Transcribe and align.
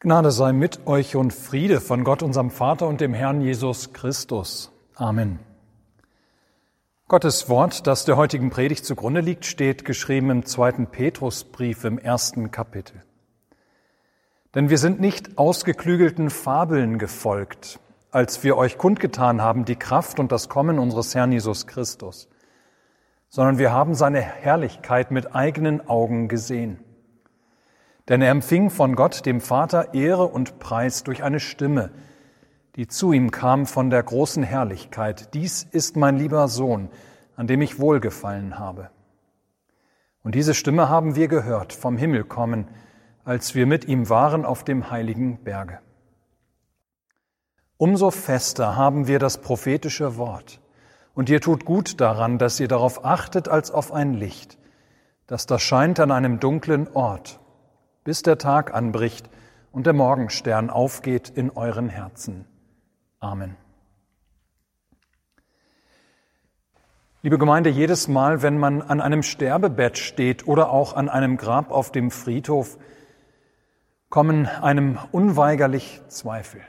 Gnade 0.00 0.30
sei 0.30 0.52
mit 0.52 0.86
euch 0.86 1.16
und 1.16 1.32
Friede 1.32 1.80
von 1.80 2.04
Gott, 2.04 2.22
unserem 2.22 2.52
Vater 2.52 2.86
und 2.86 3.00
dem 3.00 3.12
Herrn 3.12 3.40
Jesus 3.40 3.92
Christus. 3.92 4.70
Amen. 4.94 5.40
Gottes 7.08 7.48
Wort, 7.48 7.84
das 7.88 8.04
der 8.04 8.16
heutigen 8.16 8.50
Predigt 8.50 8.84
zugrunde 8.84 9.20
liegt, 9.20 9.44
steht 9.44 9.84
geschrieben 9.84 10.30
im 10.30 10.46
zweiten 10.46 10.86
Petrusbrief 10.86 11.82
im 11.82 11.98
ersten 11.98 12.52
Kapitel. 12.52 13.02
Denn 14.54 14.70
wir 14.70 14.78
sind 14.78 15.00
nicht 15.00 15.36
ausgeklügelten 15.36 16.30
Fabeln 16.30 16.98
gefolgt, 16.98 17.80
als 18.12 18.44
wir 18.44 18.56
euch 18.56 18.78
kundgetan 18.78 19.42
haben 19.42 19.64
die 19.64 19.74
Kraft 19.74 20.20
und 20.20 20.30
das 20.30 20.48
Kommen 20.48 20.78
unseres 20.78 21.16
Herrn 21.16 21.32
Jesus 21.32 21.66
Christus, 21.66 22.28
sondern 23.30 23.58
wir 23.58 23.72
haben 23.72 23.96
seine 23.96 24.20
Herrlichkeit 24.20 25.10
mit 25.10 25.34
eigenen 25.34 25.88
Augen 25.88 26.28
gesehen. 26.28 26.84
Denn 28.08 28.22
er 28.22 28.30
empfing 28.30 28.70
von 28.70 28.96
Gott, 28.96 29.26
dem 29.26 29.40
Vater, 29.40 29.92
Ehre 29.92 30.26
und 30.26 30.58
Preis 30.58 31.04
durch 31.04 31.22
eine 31.22 31.40
Stimme, 31.40 31.90
die 32.76 32.86
zu 32.86 33.12
ihm 33.12 33.30
kam 33.30 33.66
von 33.66 33.90
der 33.90 34.02
großen 34.02 34.42
Herrlichkeit. 34.42 35.34
Dies 35.34 35.66
ist 35.70 35.96
mein 35.96 36.16
lieber 36.16 36.48
Sohn, 36.48 36.88
an 37.36 37.46
dem 37.46 37.60
ich 37.60 37.78
wohlgefallen 37.78 38.58
habe. 38.58 38.90
Und 40.22 40.34
diese 40.34 40.54
Stimme 40.54 40.88
haben 40.88 41.16
wir 41.16 41.28
gehört 41.28 41.72
vom 41.72 41.98
Himmel 41.98 42.24
kommen, 42.24 42.68
als 43.24 43.54
wir 43.54 43.66
mit 43.66 43.86
ihm 43.86 44.08
waren 44.08 44.46
auf 44.46 44.64
dem 44.64 44.90
heiligen 44.90 45.44
Berge. 45.44 45.80
Umso 47.76 48.10
fester 48.10 48.74
haben 48.74 49.06
wir 49.06 49.18
das 49.18 49.38
prophetische 49.38 50.16
Wort. 50.16 50.60
Und 51.14 51.28
ihr 51.28 51.40
tut 51.40 51.64
gut 51.64 52.00
daran, 52.00 52.38
dass 52.38 52.58
ihr 52.58 52.68
darauf 52.68 53.04
achtet 53.04 53.48
als 53.48 53.70
auf 53.70 53.92
ein 53.92 54.14
Licht, 54.14 54.56
das 55.26 55.46
da 55.46 55.58
scheint 55.58 56.00
an 56.00 56.10
einem 56.10 56.40
dunklen 56.40 56.88
Ort 56.94 57.40
bis 58.08 58.22
der 58.22 58.38
Tag 58.38 58.72
anbricht 58.72 59.28
und 59.70 59.84
der 59.84 59.92
Morgenstern 59.92 60.70
aufgeht 60.70 61.28
in 61.28 61.50
euren 61.50 61.90
Herzen. 61.90 62.46
Amen. 63.20 63.54
Liebe 67.20 67.36
Gemeinde, 67.36 67.68
jedes 67.68 68.08
Mal, 68.08 68.40
wenn 68.40 68.56
man 68.56 68.80
an 68.80 69.02
einem 69.02 69.22
Sterbebett 69.22 69.98
steht 69.98 70.48
oder 70.48 70.70
auch 70.70 70.94
an 70.94 71.10
einem 71.10 71.36
Grab 71.36 71.70
auf 71.70 71.92
dem 71.92 72.10
Friedhof, 72.10 72.78
kommen 74.08 74.46
einem 74.46 74.98
unweigerlich 75.12 76.00
Zweifel. 76.08 76.62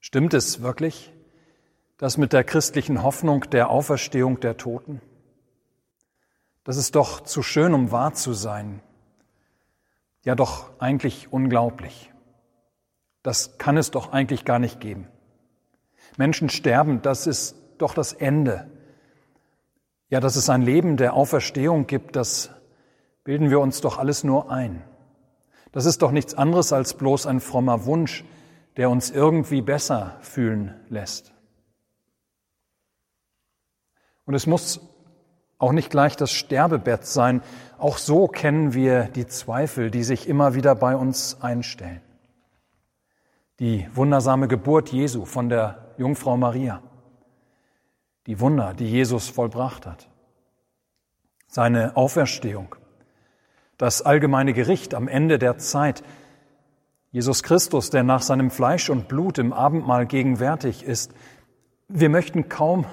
Stimmt 0.00 0.32
es 0.32 0.62
wirklich, 0.62 1.12
dass 1.98 2.16
mit 2.16 2.32
der 2.32 2.44
christlichen 2.44 3.02
Hoffnung 3.02 3.42
der 3.50 3.68
Auferstehung 3.68 4.40
der 4.40 4.56
Toten? 4.56 5.02
Das 6.64 6.78
ist 6.78 6.94
doch 6.94 7.20
zu 7.20 7.42
schön, 7.42 7.74
um 7.74 7.90
wahr 7.90 8.14
zu 8.14 8.32
sein. 8.32 8.80
Ja 10.22 10.34
doch 10.34 10.70
eigentlich 10.78 11.32
unglaublich. 11.32 12.12
Das 13.22 13.58
kann 13.58 13.76
es 13.76 13.90
doch 13.90 14.12
eigentlich 14.12 14.44
gar 14.44 14.58
nicht 14.58 14.80
geben. 14.80 15.08
Menschen 16.16 16.48
sterben, 16.48 17.02
das 17.02 17.26
ist 17.26 17.56
doch 17.78 17.94
das 17.94 18.12
Ende. 18.12 18.70
Ja, 20.08 20.20
dass 20.20 20.36
es 20.36 20.50
ein 20.50 20.62
Leben 20.62 20.96
der 20.96 21.14
Auferstehung 21.14 21.86
gibt, 21.86 22.16
das 22.16 22.50
bilden 23.24 23.50
wir 23.50 23.60
uns 23.60 23.80
doch 23.80 23.98
alles 23.98 24.24
nur 24.24 24.50
ein. 24.50 24.82
Das 25.72 25.86
ist 25.86 26.02
doch 26.02 26.10
nichts 26.10 26.34
anderes 26.34 26.72
als 26.72 26.94
bloß 26.94 27.26
ein 27.26 27.40
frommer 27.40 27.86
Wunsch, 27.86 28.24
der 28.76 28.90
uns 28.90 29.10
irgendwie 29.10 29.62
besser 29.62 30.18
fühlen 30.20 30.74
lässt. 30.88 31.32
Und 34.24 34.34
es 34.34 34.46
muss 34.46 34.80
auch 35.62 35.72
nicht 35.72 35.90
gleich 35.90 36.16
das 36.16 36.32
Sterbebett 36.32 37.06
sein. 37.06 37.40
Auch 37.78 37.96
so 37.96 38.26
kennen 38.26 38.74
wir 38.74 39.04
die 39.04 39.28
Zweifel, 39.28 39.92
die 39.92 40.02
sich 40.02 40.28
immer 40.28 40.54
wieder 40.54 40.74
bei 40.74 40.96
uns 40.96 41.40
einstellen. 41.40 42.00
Die 43.60 43.88
wundersame 43.94 44.48
Geburt 44.48 44.90
Jesu 44.90 45.24
von 45.24 45.48
der 45.48 45.94
Jungfrau 45.98 46.36
Maria. 46.36 46.82
Die 48.26 48.40
Wunder, 48.40 48.74
die 48.74 48.90
Jesus 48.90 49.28
vollbracht 49.28 49.86
hat. 49.86 50.08
Seine 51.46 51.96
Auferstehung. 51.96 52.74
Das 53.78 54.02
allgemeine 54.02 54.54
Gericht 54.54 54.94
am 54.94 55.06
Ende 55.06 55.38
der 55.38 55.58
Zeit. 55.58 56.02
Jesus 57.12 57.44
Christus, 57.44 57.90
der 57.90 58.02
nach 58.02 58.22
seinem 58.22 58.50
Fleisch 58.50 58.90
und 58.90 59.06
Blut 59.06 59.38
im 59.38 59.52
Abendmahl 59.52 60.06
gegenwärtig 60.06 60.82
ist. 60.82 61.12
Wir 61.86 62.08
möchten 62.08 62.48
kaum 62.48 62.84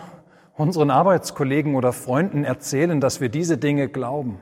unseren 0.60 0.92
Arbeitskollegen 0.92 1.76
oder 1.76 1.94
Freunden 1.94 2.44
erzählen, 2.44 3.00
dass 3.00 3.22
wir 3.22 3.30
diese 3.30 3.58
Dinge 3.58 3.88
glauben. 3.88 4.40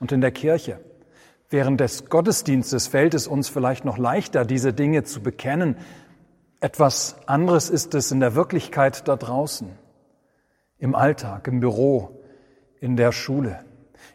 Und 0.00 0.10
in 0.10 0.20
der 0.20 0.32
Kirche, 0.32 0.80
während 1.50 1.78
des 1.80 2.08
Gottesdienstes 2.08 2.88
fällt 2.88 3.14
es 3.14 3.28
uns 3.28 3.48
vielleicht 3.48 3.84
noch 3.84 3.96
leichter, 3.96 4.44
diese 4.44 4.72
Dinge 4.72 5.04
zu 5.04 5.22
bekennen. 5.22 5.76
Etwas 6.58 7.16
anderes 7.26 7.70
ist 7.70 7.94
es 7.94 8.10
in 8.10 8.18
der 8.18 8.34
Wirklichkeit 8.34 9.06
da 9.06 9.16
draußen, 9.16 9.70
im 10.78 10.96
Alltag, 10.96 11.46
im 11.46 11.60
Büro, 11.60 12.20
in 12.80 12.96
der 12.96 13.12
Schule, 13.12 13.64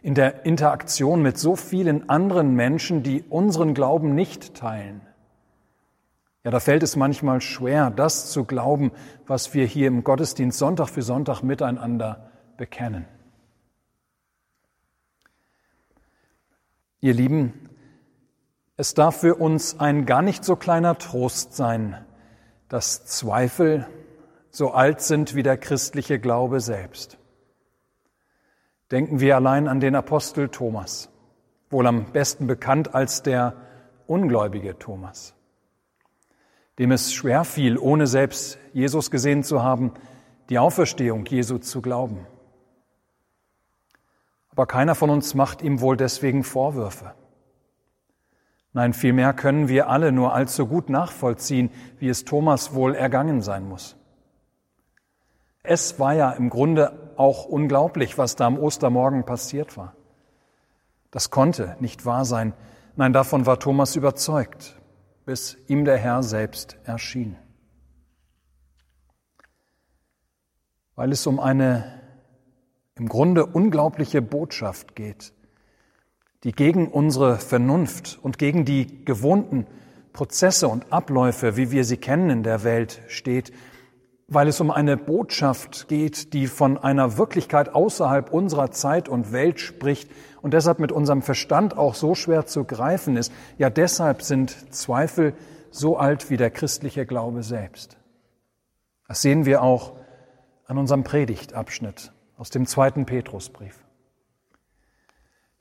in 0.02 0.16
der 0.16 0.46
Interaktion 0.46 1.22
mit 1.22 1.38
so 1.38 1.56
vielen 1.56 2.10
anderen 2.10 2.56
Menschen, 2.56 3.04
die 3.04 3.24
unseren 3.30 3.74
Glauben 3.74 4.16
nicht 4.16 4.54
teilen. 4.56 5.02
Ja, 6.46 6.52
da 6.52 6.60
fällt 6.60 6.84
es 6.84 6.96
manchmal 6.96 7.42
schwer, 7.42 7.90
das 7.90 8.32
zu 8.32 8.46
glauben, 8.46 8.92
was 9.26 9.56
wir 9.56 9.66
hier 9.66 9.88
im 9.88 10.04
Gottesdienst 10.04 10.60
Sonntag 10.60 10.90
für 10.90 11.02
Sonntag 11.02 11.42
miteinander 11.42 12.30
bekennen. 12.56 13.08
Ihr 17.02 17.16
Lieben, 17.16 17.68
es 18.78 18.94
darf 18.94 19.22
für 19.22 19.34
uns 19.34 19.80
ein 19.80 20.06
gar 20.06 20.22
nicht 20.22 20.46
so 20.46 20.56
kleiner 20.56 21.00
Trost 21.00 21.56
sein, 21.56 22.06
dass 22.70 23.08
Zweifel 23.08 23.88
so 24.52 24.70
alt 24.70 25.02
sind 25.02 25.34
wie 25.34 25.42
der 25.42 25.58
christliche 25.58 26.20
Glaube 26.20 26.60
selbst. 26.60 27.18
Denken 28.92 29.20
wir 29.20 29.36
allein 29.36 29.68
an 29.68 29.80
den 29.80 29.96
Apostel 29.96 30.50
Thomas, 30.50 31.10
wohl 31.72 31.88
am 31.88 32.12
besten 32.12 32.46
bekannt 32.46 32.94
als 32.94 33.24
der 33.24 33.56
ungläubige 34.06 34.78
Thomas 34.78 35.35
dem 36.80 36.92
es 36.92 37.14
schwer 37.14 37.44
fiel, 37.44 37.78
ohne 37.78 38.08
selbst 38.08 38.58
Jesus 38.74 39.12
gesehen 39.12 39.44
zu 39.44 39.64
haben, 39.64 39.94
die 40.50 40.60
Auferstehung 40.60 41.26
Jesu 41.26 41.58
zu 41.58 41.82
glauben. 41.82 42.28
Aber 44.52 44.66
keiner 44.66 44.96
von 44.96 45.10
uns 45.10 45.34
macht 45.34 45.62
ihm 45.62 45.82
wohl 45.82 45.98
deswegen 45.98 46.44
Vorwürfe. 46.44 47.14
Nein, 48.74 48.94
vielmehr 48.94 49.34
können 49.34 49.70
wir 49.70 49.90
alle 49.90 50.12
nur 50.12 50.34
allzu 50.34 50.68
gut 50.68 50.90
nachvollziehen, 50.90 51.72
wie 52.00 52.10
es 52.10 52.26
Thomas 52.26 52.74
wohl 52.74 52.94
ergangen 52.94 53.42
sein 53.42 53.68
muss. 53.68 53.96
Es 55.64 55.98
war 56.00 56.14
ja 56.14 56.32
im 56.32 56.50
Grunde 56.50 57.14
auch 57.16 57.46
unglaublich, 57.46 58.18
was 58.18 58.36
da 58.36 58.46
am 58.46 58.60
Ostermorgen 58.60 59.26
passiert 59.26 59.78
war. 59.78 59.96
Das 61.10 61.32
konnte 61.32 61.78
nicht 61.80 62.06
wahr 62.06 62.26
sein. 62.26 62.54
Nein, 62.98 63.14
davon 63.14 63.46
war 63.46 63.60
Thomas 63.60 63.96
überzeugt 63.96 64.76
bis 65.26 65.58
ihm 65.68 65.86
der 65.86 65.98
Herr 65.98 66.24
selbst 66.24 66.78
erschien. 66.84 67.36
Weil 70.96 71.12
es 71.12 71.28
um 71.28 71.40
eine 71.40 72.02
im 72.96 73.10
Grunde 73.10 73.46
unglaubliche 73.46 74.22
Botschaft 74.22 74.96
geht, 74.96 75.34
die 76.44 76.54
gegen 76.54 76.88
unsere 76.88 77.38
Vernunft 77.38 78.20
und 78.22 78.38
gegen 78.38 78.64
die 78.64 79.04
gewohnten 79.04 79.68
Prozesse 80.14 80.70
und 80.70 80.94
Abläufe, 80.94 81.58
wie 81.58 81.72
wir 81.72 81.84
sie 81.84 81.98
kennen 81.98 82.30
in 82.30 82.44
der 82.44 82.64
Welt, 82.64 83.02
steht, 83.08 83.52
weil 84.28 84.48
es 84.48 84.60
um 84.60 84.72
eine 84.72 84.98
Botschaft 84.98 85.88
geht, 85.88 86.34
die 86.34 86.48
von 86.48 86.78
einer 86.78 87.18
Wirklichkeit 87.18 87.74
außerhalb 87.74 88.32
unserer 88.32 88.72
Zeit 88.72 89.08
und 89.08 89.32
Welt 89.32 89.60
spricht 89.60 90.10
und 90.42 90.54
deshalb 90.54 90.80
mit 90.80 90.92
unserem 90.92 91.22
Verstand 91.22 91.78
auch 91.78 91.94
so 91.94 92.16
schwer 92.16 92.46
zu 92.46 92.64
greifen 92.64 93.18
ist. 93.18 93.32
Ja, 93.58 93.70
deshalb 93.70 94.24
sind 94.24 94.74
Zweifel 94.74 95.34
so 95.70 95.98
alt 95.98 96.30
wie 96.30 96.38
der 96.38 96.50
christliche 96.50 97.06
Glaube 97.06 97.44
selbst. 97.44 97.98
Das 99.08 99.22
sehen 99.22 99.46
wir 99.46 99.62
auch 99.62 99.94
an 100.66 100.78
unserem 100.78 101.04
Predigtabschnitt 101.04 102.12
aus 102.38 102.50
dem 102.50 102.66
zweiten 102.66 103.06
Petrusbrief. 103.06 103.86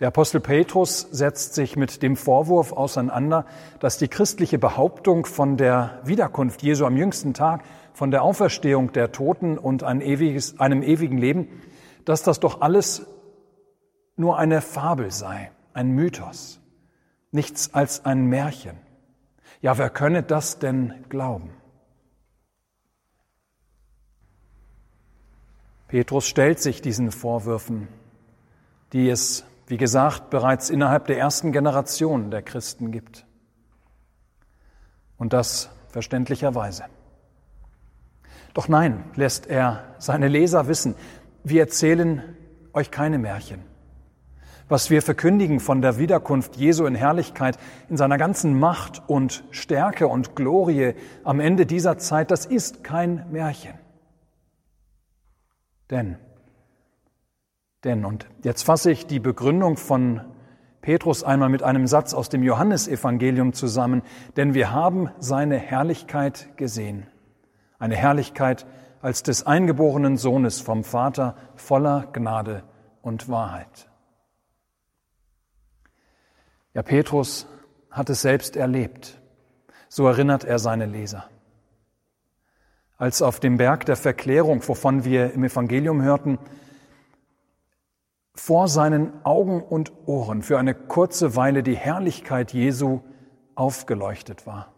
Der 0.01 0.09
Apostel 0.09 0.41
Petrus 0.41 1.07
setzt 1.13 1.55
sich 1.55 1.77
mit 1.77 2.03
dem 2.03 2.17
Vorwurf 2.17 2.73
auseinander, 2.73 3.47
dass 3.79 3.97
die 3.97 4.09
christliche 4.09 4.59
Behauptung 4.59 5.25
von 5.25 5.57
der 5.57 6.01
Wiederkunft 6.05 6.63
Jesu 6.63 6.85
am 6.85 6.97
jüngsten 6.97 7.33
Tag, 7.33 7.63
von 7.95 8.11
der 8.11 8.23
Auferstehung 8.23 8.93
der 8.93 9.13
Toten 9.13 9.57
und 9.57 9.83
ein 9.83 10.03
ewiges, 10.03 10.61
einem 10.61 10.83
ewigen 10.83 11.17
Leben, 11.17 11.49
dass 12.05 12.23
das 12.23 12.41
doch 12.41 12.61
alles 12.61 13.07
nur 14.17 14.39
eine 14.39 14.61
Fabel 14.61 15.11
sei, 15.11 15.51
ein 15.73 15.93
Mythos, 15.93 16.61
nichts 17.33 17.73
als 17.73 18.05
ein 18.05 18.27
Märchen. 18.27 18.77
Ja, 19.63 19.79
wer 19.79 19.89
könne 19.89 20.23
das 20.23 20.59
denn 20.59 21.07
glauben? 21.09 21.51
Petrus 25.89 26.27
stellt 26.27 26.61
sich 26.61 26.83
diesen 26.83 27.11
Vorwürfen, 27.11 27.89
die 28.93 29.09
es 29.09 29.47
wie 29.67 29.77
gesagt, 29.77 30.31
bereits 30.31 30.71
innerhalb 30.71 31.07
der 31.07 31.19
ersten 31.19 31.53
Generation 31.53 32.31
der 32.31 32.43
Christen 32.43 32.93
gibt. 32.93 33.25
Und 35.17 35.33
das 35.33 35.71
verständlicherweise. 35.89 36.85
Doch 38.55 38.69
nein, 38.69 39.05
lässt 39.17 39.49
er 39.49 39.85
seine 39.99 40.29
Leser 40.29 40.69
wissen, 40.69 40.95
wir 41.43 41.61
erzählen 41.61 42.23
euch 42.73 42.91
keine 42.91 43.19
Märchen. 43.19 43.61
Was 44.69 44.89
wir 44.89 45.03
verkündigen 45.03 45.61
von 45.61 45.83
der 45.83 45.99
Wiederkunft 45.99 46.57
Jesu 46.57 46.87
in 46.87 46.95
Herrlichkeit, 46.95 47.59
in 47.91 47.97
seiner 47.99 48.17
ganzen 48.17 48.59
Macht 48.59 49.03
und 49.09 49.45
Stärke 49.51 50.09
und 50.09 50.37
Glorie 50.37 50.95
am 51.23 51.41
Ende 51.41 51.67
dieser 51.67 51.99
Zeit, 51.99 52.31
das 52.31 52.47
ist 52.47 52.83
kein 52.83 53.27
Märchen. 53.31 53.75
Denn, 55.91 56.17
denn, 57.83 58.07
und 58.07 58.27
jetzt 58.43 58.63
fasse 58.63 58.91
ich 58.91 59.07
die 59.07 59.21
Begründung 59.21 59.77
von 59.77 60.23
Petrus 60.81 61.25
einmal 61.25 61.51
mit 61.51 61.63
einem 61.63 61.87
Satz 61.87 62.15
aus 62.15 62.31
dem 62.31 62.43
Johannesevangelium 62.43 63.53
zusammen, 63.53 64.03
denn 64.37 64.55
wir 64.55 64.71
haben 64.73 65.11
seine 65.19 65.59
Herrlichkeit 65.59 66.57
gesehen. 66.57 67.07
Eine 67.85 67.97
Herrlichkeit 67.97 68.65
als 69.03 69.23
des 69.23 69.47
eingeborenen 69.47 70.17
Sohnes 70.17 70.59
vom 70.59 70.85
Vater 70.85 71.37
voller 71.55 72.09
Gnade 72.15 72.63
und 73.03 73.29
Wahrheit. 73.29 73.91
Ja, 76.73 76.83
Petrus 76.83 77.47
hat 77.91 78.09
es 78.09 78.23
selbst 78.23 78.57
erlebt. 78.57 79.21
So 79.91 80.07
erinnert 80.07 80.45
er 80.45 80.59
seine 80.59 80.87
Leser. 80.87 81.29
Als 82.97 83.21
auf 83.21 83.39
dem 83.39 83.59
Berg 83.59 83.85
der 83.85 83.97
Verklärung, 83.97 84.67
wovon 84.67 85.05
wir 85.05 85.35
im 85.35 85.45
Evangelium 85.45 86.01
hörten, 86.01 86.39
vor 88.35 88.67
seinen 88.67 89.13
Augen 89.27 89.63
und 89.63 89.93
Ohren 90.07 90.41
für 90.41 90.59
eine 90.59 90.75
kurze 90.75 91.37
Weile 91.37 91.63
die 91.63 91.77
Herrlichkeit 91.77 92.55
Jesu 92.55 93.03
aufgeleuchtet 93.55 94.47
war. 94.47 94.74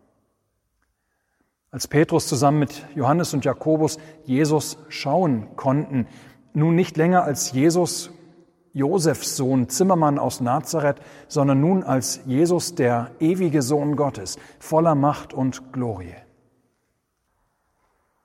Als 1.76 1.88
Petrus 1.88 2.26
zusammen 2.26 2.58
mit 2.60 2.86
Johannes 2.94 3.34
und 3.34 3.44
Jakobus 3.44 3.98
Jesus 4.24 4.78
schauen 4.88 5.56
konnten, 5.56 6.06
nun 6.54 6.74
nicht 6.74 6.96
länger 6.96 7.24
als 7.24 7.52
Jesus 7.52 8.08
Josefs 8.72 9.36
Sohn, 9.36 9.68
Zimmermann 9.68 10.18
aus 10.18 10.40
Nazareth, 10.40 11.02
sondern 11.28 11.60
nun 11.60 11.82
als 11.82 12.22
Jesus, 12.24 12.76
der 12.76 13.10
ewige 13.20 13.60
Sohn 13.60 13.94
Gottes, 13.94 14.38
voller 14.58 14.94
Macht 14.94 15.34
und 15.34 15.74
Glorie. 15.74 16.14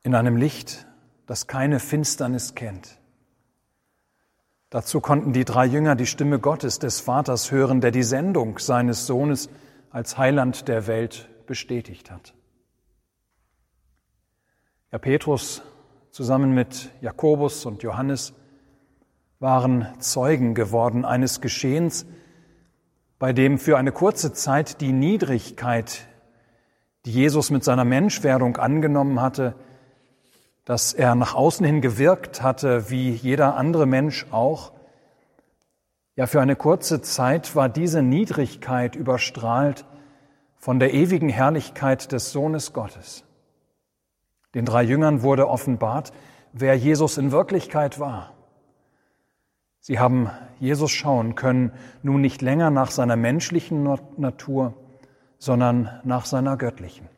In 0.03 0.15
einem 0.15 0.37
Licht, 0.37 0.87
das 1.25 1.45
keine 1.47 1.81
Finsternis 1.81 2.55
kennt. 2.55 2.99
Dazu 4.69 5.01
konnten 5.01 5.33
die 5.33 5.43
drei 5.43 5.65
Jünger 5.65 5.97
die 5.97 6.07
Stimme 6.07 6.39
Gottes, 6.39 6.79
des 6.79 7.01
Vaters, 7.01 7.51
hören, 7.51 7.81
der 7.81 7.91
die 7.91 8.03
Sendung 8.03 8.59
seines 8.59 9.07
Sohnes 9.07 9.49
als 9.89 10.17
Heiland 10.17 10.69
der 10.69 10.87
Welt 10.87 11.27
bestätigt 11.47 12.11
hat. 12.11 12.33
Ja, 14.93 14.97
Petrus 14.97 15.61
zusammen 16.09 16.53
mit 16.53 16.89
Jakobus 16.99 17.65
und 17.65 17.81
Johannes 17.81 18.33
waren 19.39 19.87
Zeugen 19.99 20.53
geworden 20.53 21.05
eines 21.05 21.39
Geschehens, 21.39 22.05
bei 23.17 23.31
dem 23.31 23.57
für 23.57 23.77
eine 23.77 23.93
kurze 23.93 24.33
Zeit 24.33 24.81
die 24.81 24.91
Niedrigkeit, 24.91 26.09
die 27.05 27.13
Jesus 27.13 27.51
mit 27.51 27.63
seiner 27.63 27.85
Menschwerdung 27.85 28.57
angenommen 28.57 29.21
hatte, 29.21 29.55
dass 30.65 30.91
er 30.91 31.15
nach 31.15 31.35
außen 31.35 31.65
hin 31.65 31.79
gewirkt 31.79 32.41
hatte, 32.41 32.89
wie 32.89 33.11
jeder 33.11 33.55
andere 33.55 33.85
Mensch 33.85 34.25
auch, 34.29 34.73
ja, 36.17 36.27
für 36.27 36.41
eine 36.41 36.57
kurze 36.57 37.01
Zeit 37.01 37.55
war 37.55 37.69
diese 37.69 38.01
Niedrigkeit 38.01 38.97
überstrahlt 38.97 39.85
von 40.57 40.81
der 40.81 40.93
ewigen 40.93 41.29
Herrlichkeit 41.29 42.11
des 42.11 42.33
Sohnes 42.33 42.73
Gottes. 42.73 43.23
Den 44.53 44.65
drei 44.65 44.83
Jüngern 44.83 45.21
wurde 45.21 45.47
offenbart, 45.47 46.11
wer 46.53 46.75
Jesus 46.75 47.17
in 47.17 47.31
Wirklichkeit 47.31 47.99
war. 47.99 48.33
Sie 49.79 49.99
haben 49.99 50.29
Jesus 50.59 50.91
schauen 50.91 51.35
können, 51.35 51.71
nun 52.03 52.21
nicht 52.21 52.41
länger 52.41 52.69
nach 52.69 52.91
seiner 52.91 53.15
menschlichen 53.15 53.83
Natur, 54.17 54.75
sondern 55.39 56.01
nach 56.03 56.25
seiner 56.25 56.57
göttlichen. 56.57 57.09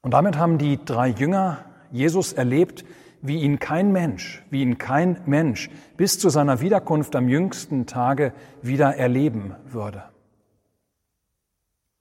Und 0.00 0.14
damit 0.14 0.38
haben 0.38 0.58
die 0.58 0.78
drei 0.84 1.08
Jünger 1.08 1.64
Jesus 1.90 2.32
erlebt, 2.32 2.84
wie 3.20 3.40
ihn 3.40 3.58
kein 3.58 3.90
Mensch, 3.90 4.44
wie 4.50 4.62
ihn 4.62 4.78
kein 4.78 5.20
Mensch 5.26 5.70
bis 5.96 6.18
zu 6.20 6.28
seiner 6.28 6.60
Wiederkunft 6.60 7.16
am 7.16 7.28
jüngsten 7.28 7.86
Tage 7.86 8.32
wieder 8.62 8.96
erleben 8.96 9.56
würde. 9.66 10.04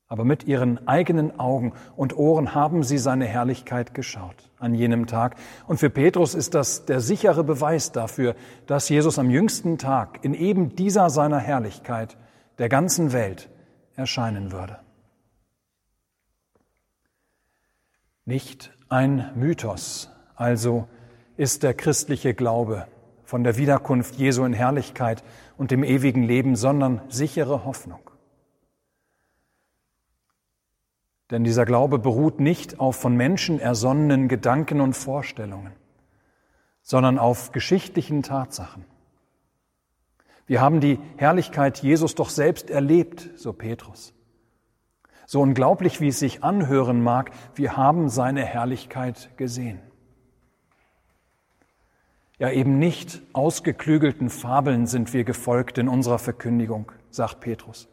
Aber 0.09 0.23
mit 0.23 0.45
ihren 0.45 0.87
eigenen 0.87 1.37
Augen 1.37 1.73
und 1.97 2.17
Ohren 2.17 2.55
haben 2.55 2.83
sie 2.83 2.97
seine 2.97 3.25
Herrlichkeit 3.25 3.93
geschaut 3.93 4.49
an 4.57 4.73
jenem 4.73 5.05
Tag. 5.05 5.35
Und 5.67 5.79
für 5.79 5.89
Petrus 5.89 6.33
ist 6.33 6.53
das 6.53 6.85
der 6.85 7.01
sichere 7.01 7.43
Beweis 7.43 7.91
dafür, 7.91 8.35
dass 8.67 8.87
Jesus 8.87 9.19
am 9.19 9.29
jüngsten 9.29 9.77
Tag 9.77 10.23
in 10.23 10.33
eben 10.33 10.75
dieser 10.75 11.09
seiner 11.09 11.39
Herrlichkeit 11.39 12.17
der 12.57 12.69
ganzen 12.69 13.11
Welt 13.11 13.49
erscheinen 13.95 14.51
würde. 14.51 14.79
Nicht 18.23 18.71
ein 18.89 19.31
Mythos, 19.35 20.09
also 20.35 20.87
ist 21.35 21.63
der 21.63 21.73
christliche 21.73 22.33
Glaube 22.33 22.87
von 23.23 23.43
der 23.43 23.57
Wiederkunft 23.57 24.15
Jesu 24.15 24.45
in 24.45 24.53
Herrlichkeit 24.53 25.23
und 25.57 25.71
dem 25.71 25.83
ewigen 25.83 26.23
Leben, 26.23 26.55
sondern 26.55 27.01
sichere 27.09 27.65
Hoffnung. 27.65 28.06
Denn 31.31 31.43
dieser 31.43 31.65
Glaube 31.65 31.99
beruht 31.99 32.39
nicht 32.39 32.79
auf 32.79 32.95
von 32.95 33.15
Menschen 33.15 33.59
ersonnenen 33.59 34.27
Gedanken 34.27 34.79
und 34.79 34.93
Vorstellungen, 34.93 35.73
sondern 36.81 37.19
auf 37.19 37.51
geschichtlichen 37.51 38.23
Tatsachen. 38.23 38.85
Wir 40.45 40.61
haben 40.61 40.79
die 40.79 40.99
Herrlichkeit 41.17 41.79
Jesus 41.79 42.15
doch 42.15 42.29
selbst 42.29 42.69
erlebt, 42.69 43.29
so 43.35 43.51
Petrus. 43.51 44.13
So 45.25 45.41
unglaublich, 45.41 45.99
wie 45.99 46.07
es 46.07 46.19
sich 46.19 46.41
anhören 46.45 47.03
mag, 47.03 47.31
wir 47.55 47.75
haben 47.75 48.07
seine 48.07 48.45
Herrlichkeit 48.45 49.29
gesehen. 49.35 49.81
Ja, 52.39 52.49
eben 52.49 52.79
nicht 52.79 53.21
ausgeklügelten 53.33 54.29
Fabeln 54.29 54.87
sind 54.87 55.13
wir 55.13 55.25
gefolgt 55.25 55.79
in 55.79 55.89
unserer 55.89 56.19
Verkündigung, 56.19 56.91
sagt 57.09 57.41
Petrus. 57.41 57.89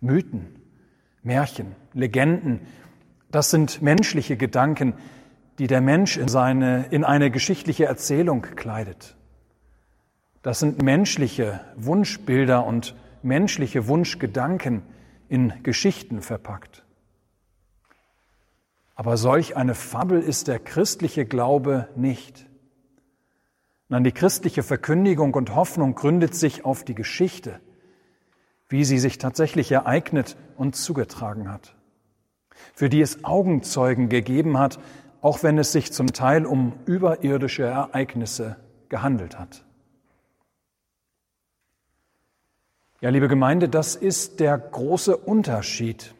Mythen, 0.00 0.60
Märchen, 1.22 1.74
Legenden, 1.92 2.60
das 3.30 3.50
sind 3.50 3.82
menschliche 3.82 4.36
Gedanken, 4.36 4.94
die 5.58 5.66
der 5.66 5.80
Mensch 5.80 6.16
in, 6.16 6.28
seine, 6.28 6.86
in 6.90 7.04
eine 7.04 7.30
geschichtliche 7.30 7.84
Erzählung 7.84 8.42
kleidet. 8.42 9.16
Das 10.42 10.60
sind 10.60 10.82
menschliche 10.82 11.60
Wunschbilder 11.76 12.64
und 12.64 12.94
menschliche 13.22 13.88
Wunschgedanken 13.88 14.82
in 15.28 15.52
Geschichten 15.62 16.22
verpackt. 16.22 16.84
Aber 18.94 19.16
solch 19.16 19.56
eine 19.56 19.74
Fabel 19.74 20.20
ist 20.20 20.48
der 20.48 20.58
christliche 20.58 21.24
Glaube 21.24 21.88
nicht. 21.96 22.46
Nein, 23.88 24.04
die 24.04 24.12
christliche 24.12 24.62
Verkündigung 24.62 25.34
und 25.34 25.54
Hoffnung 25.54 25.94
gründet 25.94 26.34
sich 26.34 26.64
auf 26.64 26.84
die 26.84 26.94
Geschichte, 26.94 27.60
wie 28.68 28.84
sie 28.84 28.98
sich 28.98 29.18
tatsächlich 29.18 29.72
ereignet 29.72 30.36
und 30.56 30.76
zugetragen 30.76 31.50
hat, 31.50 31.74
für 32.74 32.88
die 32.88 33.00
es 33.00 33.24
Augenzeugen 33.24 34.08
gegeben 34.08 34.58
hat, 34.58 34.78
auch 35.20 35.42
wenn 35.42 35.58
es 35.58 35.72
sich 35.72 35.92
zum 35.92 36.12
Teil 36.12 36.46
um 36.46 36.72
überirdische 36.86 37.64
Ereignisse 37.64 38.56
gehandelt 38.88 39.38
hat. 39.38 39.64
Ja, 43.00 43.10
liebe 43.10 43.28
Gemeinde, 43.28 43.68
das 43.68 43.94
ist 43.94 44.40
der 44.40 44.58
große 44.58 45.16
Unterschied 45.16 46.14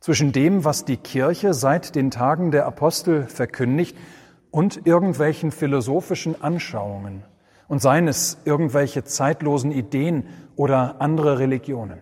zwischen 0.00 0.30
dem, 0.32 0.64
was 0.64 0.84
die 0.84 0.96
Kirche 0.96 1.54
seit 1.54 1.96
den 1.96 2.10
Tagen 2.10 2.52
der 2.52 2.66
Apostel 2.66 3.24
verkündigt 3.26 3.96
und 4.50 4.86
irgendwelchen 4.86 5.50
philosophischen 5.50 6.40
Anschauungen 6.40 7.24
und 7.68 7.80
seien 7.80 8.08
es 8.08 8.38
irgendwelche 8.44 9.04
zeitlosen 9.04 9.70
Ideen 9.70 10.26
oder 10.56 11.00
andere 11.00 11.38
Religionen. 11.38 12.00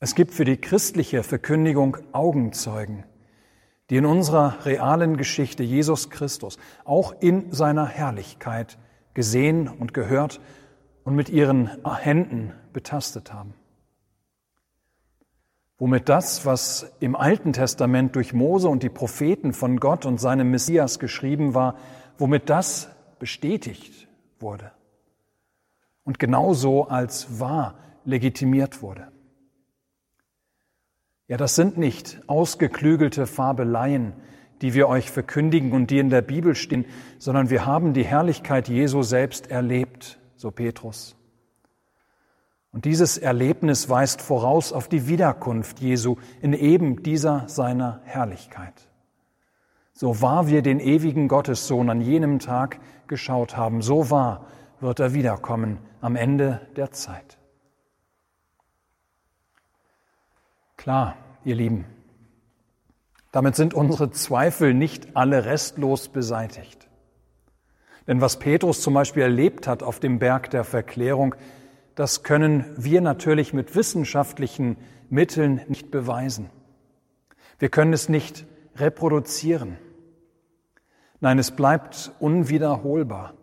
Es 0.00 0.14
gibt 0.14 0.34
für 0.34 0.44
die 0.44 0.56
christliche 0.56 1.22
Verkündigung 1.22 1.96
Augenzeugen, 2.12 3.04
die 3.88 3.96
in 3.96 4.06
unserer 4.06 4.64
realen 4.64 5.16
Geschichte 5.16 5.62
Jesus 5.62 6.10
Christus 6.10 6.58
auch 6.84 7.14
in 7.20 7.52
seiner 7.52 7.86
Herrlichkeit 7.86 8.78
gesehen 9.14 9.68
und 9.68 9.94
gehört 9.94 10.40
und 11.04 11.14
mit 11.14 11.28
ihren 11.28 11.70
Händen 11.84 12.52
betastet 12.72 13.32
haben. 13.32 13.54
Womit 15.78 16.08
das, 16.08 16.44
was 16.44 16.92
im 17.00 17.16
Alten 17.16 17.52
Testament 17.52 18.14
durch 18.14 18.32
Mose 18.32 18.68
und 18.68 18.82
die 18.82 18.90
Propheten 18.90 19.52
von 19.52 19.80
Gott 19.80 20.04
und 20.04 20.20
seinem 20.20 20.50
Messias 20.50 20.98
geschrieben 20.98 21.54
war, 21.54 21.76
womit 22.18 22.50
das 22.50 22.90
bestätigt 23.20 24.08
wurde 24.40 24.72
und 26.02 26.18
genauso 26.18 26.88
als 26.88 27.38
wahr 27.38 27.78
legitimiert 28.04 28.82
wurde. 28.82 29.06
Ja, 31.28 31.36
das 31.36 31.54
sind 31.54 31.78
nicht 31.78 32.20
ausgeklügelte 32.26 33.28
Fabeleien, 33.28 34.14
die 34.62 34.74
wir 34.74 34.88
euch 34.88 35.10
verkündigen 35.12 35.70
und 35.70 35.92
die 35.92 36.00
in 36.00 36.10
der 36.10 36.22
Bibel 36.22 36.56
stehen, 36.56 36.84
sondern 37.18 37.50
wir 37.50 37.64
haben 37.64 37.94
die 37.94 38.04
Herrlichkeit 38.04 38.68
Jesu 38.68 39.02
selbst 39.02 39.48
erlebt, 39.48 40.18
so 40.34 40.50
Petrus. 40.50 41.14
Und 42.72 42.84
dieses 42.84 43.18
Erlebnis 43.18 43.88
weist 43.88 44.22
voraus 44.22 44.72
auf 44.72 44.88
die 44.88 45.06
Wiederkunft 45.06 45.80
Jesu 45.80 46.16
in 46.40 46.52
eben 46.52 47.02
dieser 47.02 47.48
seiner 47.48 48.00
Herrlichkeit. 48.04 48.90
So 49.92 50.22
wahr 50.22 50.48
wir 50.48 50.62
den 50.62 50.80
ewigen 50.80 51.28
Gottessohn 51.28 51.90
an 51.90 52.00
jenem 52.00 52.38
Tag 52.38 52.80
geschaut 53.10 53.58
haben, 53.58 53.82
so 53.82 54.08
wahr 54.08 54.46
wird 54.80 55.00
er 55.00 55.12
wiederkommen 55.12 55.78
am 56.00 56.16
Ende 56.16 56.66
der 56.76 56.92
Zeit. 56.92 57.36
Klar, 60.78 61.18
ihr 61.44 61.56
Lieben, 61.56 61.84
damit 63.32 63.56
sind 63.56 63.74
unsere 63.74 64.10
Zweifel 64.10 64.72
nicht 64.72 65.14
alle 65.14 65.44
restlos 65.44 66.08
beseitigt. 66.08 66.88
Denn 68.06 68.22
was 68.22 68.38
Petrus 68.38 68.80
zum 68.80 68.94
Beispiel 68.94 69.22
erlebt 69.22 69.66
hat 69.66 69.82
auf 69.82 70.00
dem 70.00 70.18
Berg 70.18 70.48
der 70.50 70.64
Verklärung, 70.64 71.34
das 71.94 72.22
können 72.22 72.64
wir 72.78 73.02
natürlich 73.02 73.52
mit 73.52 73.74
wissenschaftlichen 73.76 74.78
Mitteln 75.10 75.60
nicht 75.68 75.90
beweisen. 75.90 76.48
Wir 77.58 77.68
können 77.68 77.92
es 77.92 78.08
nicht 78.08 78.46
reproduzieren. 78.76 79.76
Nein, 81.20 81.38
es 81.38 81.50
bleibt 81.50 82.12
unwiederholbar. 82.18 83.34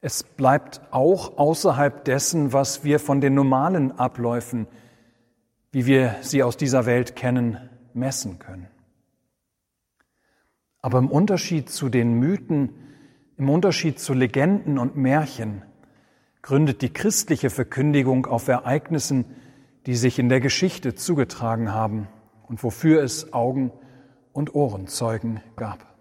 Es 0.00 0.22
bleibt 0.22 0.80
auch 0.90 1.38
außerhalb 1.38 2.04
dessen, 2.04 2.52
was 2.52 2.84
wir 2.84 2.98
von 2.98 3.20
den 3.20 3.34
normalen 3.34 3.92
Abläufen, 3.92 4.66
wie 5.72 5.86
wir 5.86 6.16
sie 6.20 6.42
aus 6.42 6.56
dieser 6.56 6.86
Welt 6.86 7.16
kennen, 7.16 7.58
messen 7.92 8.38
können. 8.38 8.68
Aber 10.80 10.98
im 10.98 11.10
Unterschied 11.10 11.70
zu 11.70 11.88
den 11.88 12.18
Mythen, 12.18 12.70
im 13.36 13.48
Unterschied 13.48 13.98
zu 13.98 14.12
Legenden 14.12 14.78
und 14.78 14.96
Märchen, 14.96 15.62
gründet 16.42 16.82
die 16.82 16.92
christliche 16.92 17.48
Verkündigung 17.48 18.26
auf 18.26 18.48
Ereignissen, 18.48 19.24
die 19.86 19.96
sich 19.96 20.18
in 20.18 20.28
der 20.28 20.40
Geschichte 20.40 20.94
zugetragen 20.94 21.72
haben 21.72 22.08
und 22.46 22.62
wofür 22.62 23.02
es 23.02 23.32
Augen- 23.32 23.72
und 24.32 24.54
Ohrenzeugen 24.54 25.40
gab. 25.56 25.93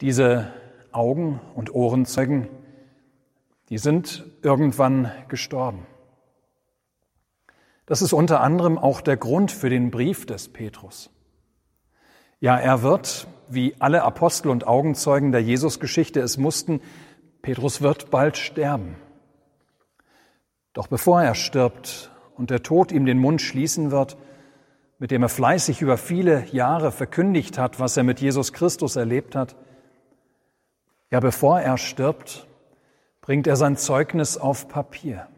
Diese 0.00 0.50
Augen- 0.92 1.40
und 1.54 1.74
Ohrenzeugen, 1.74 2.48
die 3.68 3.78
sind 3.78 4.24
irgendwann 4.42 5.12
gestorben. 5.28 5.86
Das 7.84 8.02
ist 8.02 8.12
unter 8.12 8.40
anderem 8.40 8.78
auch 8.78 9.00
der 9.00 9.16
Grund 9.16 9.52
für 9.52 9.68
den 9.68 9.90
Brief 9.90 10.24
des 10.24 10.48
Petrus. 10.48 11.10
Ja, 12.38 12.56
er 12.56 12.82
wird, 12.82 13.26
wie 13.48 13.74
alle 13.78 14.02
Apostel 14.02 14.48
und 14.48 14.66
Augenzeugen 14.66 15.32
der 15.32 15.42
Jesusgeschichte 15.42 16.20
es 16.20 16.38
mussten, 16.38 16.80
Petrus 17.42 17.82
wird 17.82 18.10
bald 18.10 18.38
sterben. 18.38 18.96
Doch 20.72 20.86
bevor 20.86 21.22
er 21.22 21.34
stirbt 21.34 22.10
und 22.36 22.50
der 22.50 22.62
Tod 22.62 22.92
ihm 22.92 23.04
den 23.04 23.18
Mund 23.18 23.42
schließen 23.42 23.90
wird, 23.90 24.16
mit 24.98 25.10
dem 25.10 25.22
er 25.22 25.28
fleißig 25.28 25.82
über 25.82 25.98
viele 25.98 26.46
Jahre 26.52 26.92
verkündigt 26.92 27.58
hat, 27.58 27.80
was 27.80 27.96
er 27.96 28.04
mit 28.04 28.20
Jesus 28.20 28.52
Christus 28.52 28.96
erlebt 28.96 29.34
hat, 29.34 29.56
ja, 31.10 31.20
bevor 31.20 31.60
er 31.60 31.78
stirbt, 31.78 32.46
bringt 33.20 33.46
er 33.46 33.56
sein 33.56 33.76
Zeugnis 33.76 34.36
auf 34.36 34.68
Papier 34.68 35.28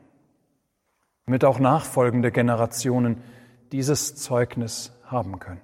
damit 1.27 1.45
auch 1.45 1.59
nachfolgende 1.59 2.31
Generationen 2.31 3.23
dieses 3.71 4.17
Zeugnis 4.17 4.93
haben 5.05 5.39
können. 5.39 5.61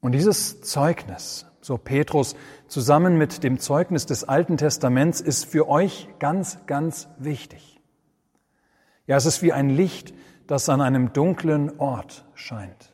Und 0.00 0.12
dieses 0.12 0.60
Zeugnis, 0.60 1.46
so 1.60 1.78
Petrus, 1.78 2.36
zusammen 2.68 3.16
mit 3.16 3.42
dem 3.42 3.58
Zeugnis 3.58 4.04
des 4.06 4.24
Alten 4.24 4.56
Testaments 4.56 5.20
ist 5.20 5.44
für 5.44 5.68
euch 5.68 6.08
ganz, 6.18 6.66
ganz 6.66 7.08
wichtig. 7.18 7.80
Ja, 9.06 9.16
es 9.16 9.26
ist 9.26 9.42
wie 9.42 9.52
ein 9.52 9.70
Licht, 9.70 10.12
das 10.46 10.68
an 10.68 10.80
einem 10.80 11.12
dunklen 11.12 11.78
Ort 11.78 12.26
scheint, 12.34 12.92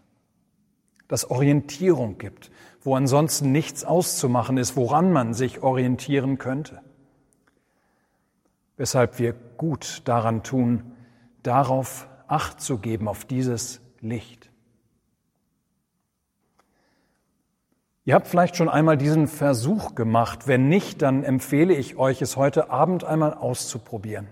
das 1.08 1.30
Orientierung 1.30 2.18
gibt, 2.18 2.50
wo 2.82 2.94
ansonsten 2.94 3.52
nichts 3.52 3.84
auszumachen 3.84 4.56
ist, 4.56 4.76
woran 4.76 5.12
man 5.12 5.34
sich 5.34 5.62
orientieren 5.62 6.38
könnte 6.38 6.80
weshalb 8.80 9.18
wir 9.18 9.34
gut 9.58 10.00
daran 10.06 10.42
tun, 10.42 10.96
darauf 11.42 12.08
Acht 12.28 12.62
zu 12.62 12.78
geben, 12.78 13.08
auf 13.08 13.26
dieses 13.26 13.82
Licht. 14.00 14.50
Ihr 18.06 18.14
habt 18.14 18.26
vielleicht 18.26 18.56
schon 18.56 18.70
einmal 18.70 18.96
diesen 18.96 19.26
Versuch 19.26 19.96
gemacht. 19.96 20.46
Wenn 20.46 20.68
nicht, 20.68 21.02
dann 21.02 21.24
empfehle 21.24 21.74
ich 21.74 21.96
euch, 21.96 22.22
es 22.22 22.38
heute 22.38 22.70
Abend 22.70 23.04
einmal 23.04 23.34
auszuprobieren. 23.34 24.28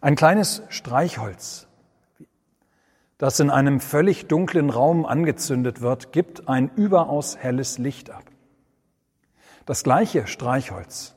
Ein 0.00 0.16
kleines 0.16 0.62
Streichholz, 0.68 1.67
das 3.18 3.40
in 3.40 3.50
einem 3.50 3.80
völlig 3.80 4.26
dunklen 4.26 4.70
Raum 4.70 5.04
angezündet 5.04 5.80
wird, 5.80 6.12
gibt 6.12 6.48
ein 6.48 6.70
überaus 6.76 7.36
helles 7.36 7.78
Licht 7.78 8.10
ab. 8.10 8.24
Das 9.66 9.82
gleiche 9.84 10.26
Streichholz 10.26 11.16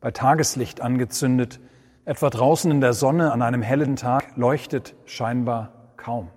bei 0.00 0.10
Tageslicht 0.10 0.80
angezündet, 0.80 1.60
etwa 2.04 2.30
draußen 2.30 2.70
in 2.70 2.80
der 2.80 2.92
Sonne 2.92 3.32
an 3.32 3.42
einem 3.42 3.62
hellen 3.62 3.96
Tag, 3.96 4.36
leuchtet 4.36 4.94
scheinbar 5.06 5.92
kaum. 5.96 6.30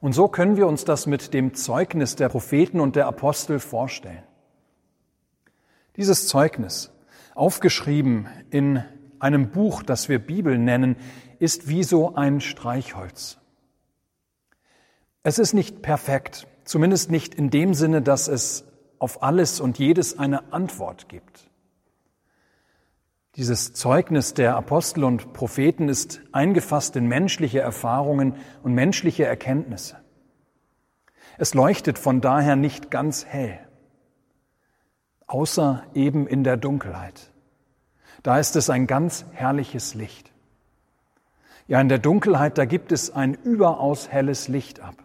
Und 0.00 0.12
so 0.12 0.28
können 0.28 0.56
wir 0.56 0.66
uns 0.66 0.84
das 0.84 1.06
mit 1.06 1.34
dem 1.34 1.54
Zeugnis 1.54 2.16
der 2.16 2.28
Propheten 2.28 2.80
und 2.80 2.94
der 2.96 3.06
Apostel 3.06 3.58
vorstellen. 3.58 4.22
Dieses 5.96 6.28
Zeugnis, 6.28 6.92
aufgeschrieben 7.34 8.26
in 8.50 8.84
einem 9.20 9.50
Buch, 9.50 9.82
das 9.82 10.08
wir 10.08 10.18
Bibel 10.18 10.58
nennen, 10.58 10.96
ist 11.38 11.68
wie 11.68 11.82
so 11.82 12.14
ein 12.14 12.40
Streichholz. 12.40 13.38
Es 15.22 15.38
ist 15.38 15.52
nicht 15.52 15.82
perfekt, 15.82 16.46
zumindest 16.64 17.10
nicht 17.10 17.34
in 17.34 17.50
dem 17.50 17.74
Sinne, 17.74 18.02
dass 18.02 18.28
es 18.28 18.64
auf 18.98 19.22
alles 19.22 19.60
und 19.60 19.78
jedes 19.78 20.18
eine 20.18 20.52
Antwort 20.52 21.08
gibt. 21.08 21.48
Dieses 23.36 23.72
Zeugnis 23.72 24.34
der 24.34 24.56
Apostel 24.56 25.04
und 25.04 25.32
Propheten 25.32 25.88
ist 25.88 26.20
eingefasst 26.32 26.96
in 26.96 27.06
menschliche 27.06 27.60
Erfahrungen 27.60 28.34
und 28.62 28.74
menschliche 28.74 29.26
Erkenntnisse. 29.26 29.96
Es 31.36 31.54
leuchtet 31.54 31.98
von 31.98 32.20
daher 32.20 32.56
nicht 32.56 32.90
ganz 32.90 33.24
hell, 33.24 33.60
außer 35.28 35.84
eben 35.94 36.26
in 36.26 36.42
der 36.42 36.56
Dunkelheit. 36.56 37.32
Da 38.22 38.38
ist 38.38 38.56
es 38.56 38.70
ein 38.70 38.86
ganz 38.86 39.24
herrliches 39.32 39.94
Licht. 39.94 40.32
Ja, 41.66 41.80
in 41.80 41.88
der 41.88 41.98
Dunkelheit, 41.98 42.58
da 42.58 42.64
gibt 42.64 42.92
es 42.92 43.10
ein 43.10 43.34
überaus 43.34 44.08
helles 44.08 44.48
Licht 44.48 44.80
ab 44.80 44.96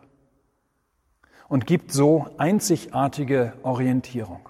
und 1.50 1.67
gibt 1.67 1.91
so 1.91 2.27
einzigartige 2.38 3.53
Orientierung. 3.63 4.50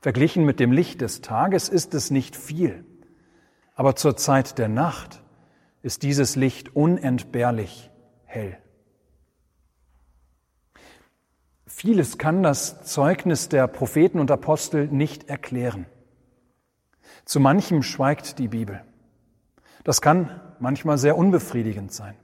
Verglichen 0.00 0.44
mit 0.44 0.60
dem 0.60 0.72
Licht 0.72 1.00
des 1.00 1.20
Tages 1.20 1.68
ist 1.68 1.94
es 1.94 2.10
nicht 2.10 2.36
viel, 2.36 2.84
aber 3.74 3.96
zur 3.96 4.16
Zeit 4.16 4.58
der 4.58 4.68
Nacht 4.68 5.22
ist 5.82 6.02
dieses 6.02 6.36
Licht 6.36 6.74
unentbehrlich 6.74 7.90
hell. 8.24 8.56
Vieles 11.66 12.18
kann 12.18 12.42
das 12.42 12.84
Zeugnis 12.84 13.48
der 13.48 13.66
Propheten 13.66 14.18
und 14.18 14.30
Apostel 14.30 14.86
nicht 14.86 15.28
erklären. 15.28 15.86
Zu 17.24 17.40
manchem 17.40 17.82
schweigt 17.82 18.38
die 18.38 18.48
Bibel. 18.48 18.82
Das 19.84 20.00
kann 20.00 20.40
manchmal 20.58 20.98
sehr 20.98 21.16
unbefriedigend 21.16 21.92
sein 21.92 22.16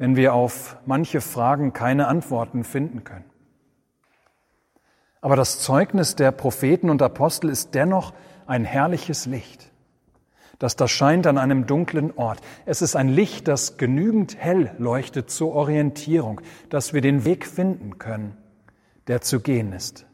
wenn 0.00 0.16
wir 0.16 0.32
auf 0.32 0.78
manche 0.86 1.20
Fragen 1.20 1.74
keine 1.74 2.08
Antworten 2.08 2.64
finden 2.64 3.04
können. 3.04 3.26
Aber 5.20 5.36
das 5.36 5.60
Zeugnis 5.60 6.16
der 6.16 6.32
Propheten 6.32 6.88
und 6.88 7.02
Apostel 7.02 7.50
ist 7.50 7.74
dennoch 7.74 8.14
ein 8.46 8.64
herrliches 8.64 9.26
Licht, 9.26 9.70
das 10.58 10.74
da 10.74 10.88
scheint 10.88 11.26
an 11.26 11.36
einem 11.36 11.66
dunklen 11.66 12.16
Ort. 12.16 12.40
Es 12.64 12.80
ist 12.80 12.96
ein 12.96 13.10
Licht, 13.10 13.46
das 13.46 13.76
genügend 13.76 14.38
hell 14.38 14.74
leuchtet 14.78 15.30
zur 15.30 15.52
Orientierung, 15.52 16.40
dass 16.70 16.94
wir 16.94 17.02
den 17.02 17.26
Weg 17.26 17.46
finden 17.46 17.98
können, 17.98 18.38
der 19.06 19.20
zu 19.20 19.40
gehen 19.40 19.74
ist, 19.74 20.06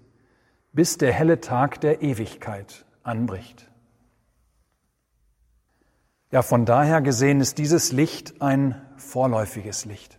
bis 0.72 0.98
der 0.98 1.12
helle 1.12 1.40
Tag 1.40 1.80
der 1.80 2.02
Ewigkeit 2.02 2.85
anbricht. 3.06 3.70
Ja, 6.30 6.42
von 6.42 6.64
daher 6.64 7.00
gesehen 7.00 7.40
ist 7.40 7.58
dieses 7.58 7.92
Licht 7.92 8.42
ein 8.42 8.80
vorläufiges 8.96 9.84
Licht. 9.84 10.18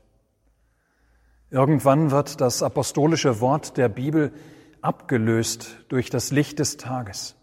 Irgendwann 1.49 2.11
wird 2.11 2.41
das 2.41 2.63
apostolische 2.63 3.39
Wort 3.39 3.77
der 3.77 3.89
Bibel 3.89 4.33
abgelöst 4.81 5.85
durch 5.89 6.09
das 6.09 6.31
Licht 6.31 6.59
des 6.59 6.77
Tages, 6.77 7.35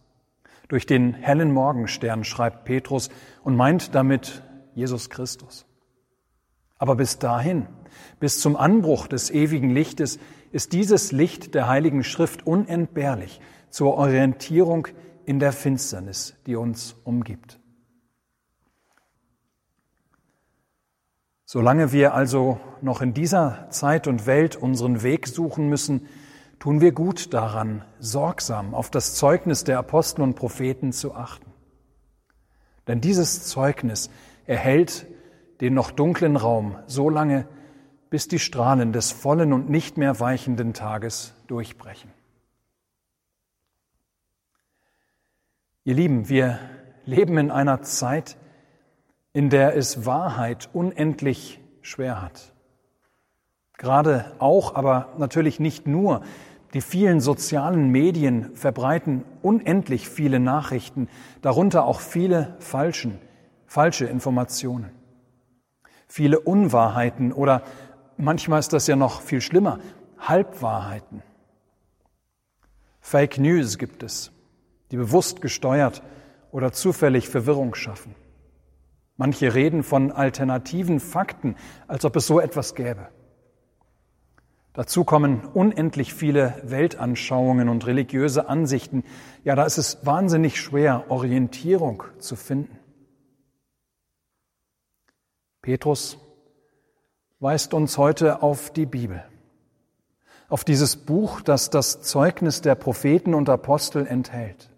durch 0.69 0.87
den 0.87 1.15
hellen 1.15 1.53
Morgenstern, 1.53 2.25
schreibt 2.25 2.65
Petrus 2.65 3.11
und 3.43 3.57
meint 3.57 3.95
damit 3.95 4.43
Jesus 4.75 5.11
Christus. 5.11 5.67
Aber 6.79 6.97
bis 6.97 7.19
dahin, 7.19 7.67
bis 8.19 8.41
zum 8.41 8.57
Anbruch 8.57 9.07
des 9.07 9.31
ewigen 9.31 9.71
Lichtes, 9.71 10.19
ist 10.53 10.73
dieses 10.73 11.13
Licht 11.13 11.55
der 11.55 11.69
Heiligen 11.69 12.05
Schrift 12.05 12.47
unentbehrlich 12.47 13.41
zur 13.71 13.95
Orientierung 13.95 14.89
in 15.27 15.39
der 15.39 15.53
Finsternis, 15.53 16.35
die 16.47 16.57
uns 16.57 16.97
umgibt. 17.05 17.59
Solange 21.45 21.93
wir 21.93 22.15
also 22.15 22.59
noch 22.81 23.01
in 23.01 23.15
dieser 23.15 23.69
Zeit 23.71 24.07
und 24.09 24.27
Welt 24.27 24.57
unseren 24.57 25.03
Weg 25.03 25.29
suchen 25.29 25.69
müssen, 25.69 26.09
tun 26.59 26.81
wir 26.81 26.93
gut 26.93 27.33
daran, 27.35 27.85
sorgsam 27.99 28.75
auf 28.75 28.91
das 28.91 29.15
Zeugnis 29.15 29.65
der 29.65 29.79
Apostel 29.79 30.23
und 30.23 30.35
Propheten 30.35 30.93
zu 30.93 31.15
achten. 31.15 31.53
Denn 32.87 33.01
dieses 33.01 33.47
Zeugnis 33.47 34.11
erhält 34.47 35.07
den 35.61 35.75
noch 35.75 35.91
dunklen 35.91 36.37
Raum 36.37 36.77
so 36.87 37.09
lange, 37.09 37.47
bis 38.11 38.29
die 38.29 38.39
Strahlen 38.39 38.93
des 38.93 39.13
vollen 39.13 39.53
und 39.53 39.69
nicht 39.71 39.97
mehr 39.97 40.21
weichenden 40.21 40.73
Tages 40.73 41.35
durchbrechen. 41.47 42.11
Ihr 45.87 45.95
Lieben, 45.95 46.31
wir 46.31 46.59
leben 47.05 47.37
in 47.37 47.51
einer 47.51 47.83
Zeit, 47.83 48.39
in 49.35 49.51
der 49.51 49.77
es 49.77 50.07
Wahrheit 50.07 50.71
unendlich 50.73 51.61
schwer 51.83 52.23
hat. 52.23 52.55
Gerade 53.77 54.33
auch, 54.39 54.75
aber 54.77 55.13
natürlich 55.19 55.61
nicht 55.61 55.87
nur, 55.87 56.23
die 56.73 56.81
vielen 56.81 57.21
sozialen 57.21 57.91
Medien 57.91 58.57
verbreiten 58.57 59.27
unendlich 59.43 60.09
viele 60.09 60.41
Nachrichten, 60.41 61.09
darunter 61.43 61.85
auch 61.85 62.01
viele 62.01 62.57
falschen, 62.61 63.19
falsche 63.67 64.07
Informationen, 64.07 64.91
viele 66.09 66.41
Unwahrheiten 66.41 67.31
oder 67.31 67.63
manchmal 68.17 68.61
ist 68.61 68.73
das 68.73 68.87
ja 68.87 68.97
noch 68.97 69.21
viel 69.21 69.43
schlimmer, 69.43 69.81
Halbwahrheiten. 70.19 71.23
Fake 73.03 73.37
News 73.37 73.77
gibt 73.77 74.03
es, 74.03 74.34
die 74.91 74.97
bewusst 74.97 75.41
gesteuert 75.41 76.03
oder 76.51 76.73
zufällig 76.73 77.29
Verwirrung 77.29 77.75
schaffen. 77.75 78.15
Manche 79.17 79.55
reden 79.55 79.83
von 79.83 80.11
alternativen 80.11 81.01
Fakten, 81.01 81.57
als 81.87 82.05
ob 82.05 82.17
es 82.17 82.27
so 82.27 82.41
etwas 82.41 82.75
gäbe. 82.75 83.09
Dazu 84.73 85.05
kommen 85.05 85.45
unendlich 85.45 86.15
viele 86.15 86.61
Weltanschauungen 86.65 87.69
und 87.69 87.87
religiöse 87.87 88.49
Ansichten. 88.49 89.05
Ja, 89.45 89.55
da 89.55 89.65
ist 89.65 89.79
es 89.79 90.05
wahnsinnig 90.05 90.61
schwer, 90.61 91.05
Orientierung 91.11 92.03
zu 92.19 92.35
finden. 92.35 92.77
Petrus 95.63 96.19
weist 97.39 97.73
uns 97.73 97.99
heute 97.99 98.43
auf 98.43 98.71
die 98.71 98.85
Bibel, 98.85 99.25
auf 100.49 100.65
dieses 100.65 100.97
Buch, 100.97 101.41
das 101.41 101.71
das 101.71 102.03
Zeugnis 102.03 102.61
der 102.61 102.75
Propheten 102.75 103.33
und 103.33 103.49
Apostel 103.49 104.07
enthält. 104.07 104.74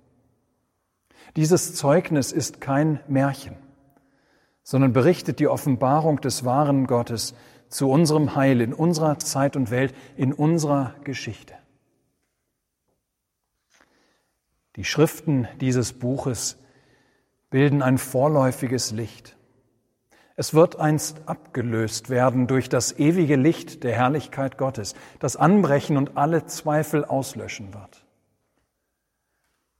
Dieses 1.34 1.74
Zeugnis 1.74 2.30
ist 2.30 2.60
kein 2.60 3.00
Märchen 3.08 3.56
sondern 4.66 4.92
berichtet 4.92 5.38
die 5.38 5.46
Offenbarung 5.46 6.20
des 6.20 6.44
wahren 6.44 6.88
Gottes 6.88 7.36
zu 7.68 7.88
unserem 7.88 8.34
Heil 8.34 8.60
in 8.60 8.74
unserer 8.74 9.16
Zeit 9.20 9.54
und 9.54 9.70
Welt, 9.70 9.94
in 10.16 10.32
unserer 10.32 10.96
Geschichte. 11.04 11.54
Die 14.74 14.82
Schriften 14.82 15.46
dieses 15.60 15.92
Buches 15.92 16.58
bilden 17.48 17.80
ein 17.80 17.96
vorläufiges 17.96 18.90
Licht. 18.90 19.36
Es 20.34 20.52
wird 20.52 20.80
einst 20.80 21.28
abgelöst 21.28 22.10
werden 22.10 22.48
durch 22.48 22.68
das 22.68 22.98
ewige 22.98 23.36
Licht 23.36 23.84
der 23.84 23.94
Herrlichkeit 23.94 24.58
Gottes, 24.58 24.96
das 25.20 25.36
anbrechen 25.36 25.96
und 25.96 26.16
alle 26.16 26.46
Zweifel 26.46 27.04
auslöschen 27.04 27.72
wird. 27.72 28.04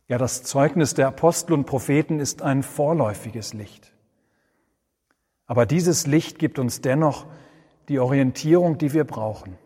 Ja, 0.09 0.19
das 0.19 0.45
Zeugnis 0.45 0.95
der 0.95 1.09
Apostel 1.09 1.53
und 1.53 1.65
Propheten 1.65 2.21
ist 2.21 2.43
ein 2.43 2.63
vorläufiges 2.63 3.55
Licht. 3.55 3.93
Aber 5.47 5.67
dieses 5.67 6.07
Licht 6.07 6.39
gibt 6.39 6.59
uns 6.59 6.81
dennoch 6.81 7.27
die 7.89 7.99
Orientierung, 7.99 8.79
die 8.79 8.93
wir 8.93 9.05
brauchen, 9.05 9.59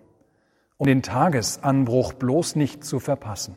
um 0.77 0.87
den 0.87 1.03
Tagesanbruch 1.03 2.15
bloß 2.15 2.57
nicht 2.57 2.85
zu 2.85 3.01
verpassen. 3.01 3.57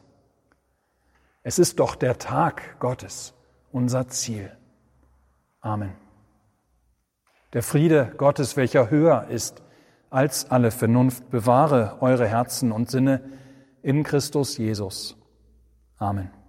Es 1.42 1.60
ist 1.60 1.80
doch 1.80 1.96
der 1.96 2.18
Tag 2.18 2.80
Gottes 2.80 3.34
unser 3.72 4.08
Ziel. 4.08 4.52
Amen. 5.60 5.94
Der 7.54 7.64
Friede 7.64 8.14
Gottes, 8.18 8.58
welcher 8.58 8.90
höher 8.90 9.28
ist 9.28 9.62
als 10.10 10.50
alle 10.52 10.72
Vernunft, 10.72 11.30
bewahre 11.30 11.98
eure 12.02 12.28
Herzen 12.28 12.72
und 12.72 12.90
Sinne 12.90 13.22
in 13.82 14.04
Christus 14.04 14.58
Jesus. 14.58 15.18
Amen. 15.98 16.43